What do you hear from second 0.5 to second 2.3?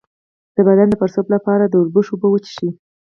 د بدن د پړسوب لپاره د وربشو اوبه